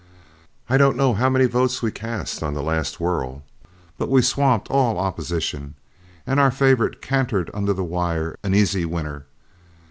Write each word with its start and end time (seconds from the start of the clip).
I 0.67 0.77
don't 0.77 0.97
know 0.97 1.13
how 1.13 1.29
many 1.29 1.45
votes 1.45 1.83
we 1.83 1.91
cast 1.91 2.41
on 2.41 2.55
the 2.55 2.63
last 2.63 2.99
whirl, 2.99 3.43
but 3.99 4.09
we 4.09 4.23
swamped 4.23 4.67
all 4.71 4.97
opposition, 4.97 5.75
and 6.25 6.39
our 6.39 6.49
favorite 6.49 7.03
cantered 7.03 7.51
under 7.53 7.73
the 7.73 7.83
wire 7.83 8.35
an 8.43 8.55
easy 8.55 8.83
winner. 8.83 9.27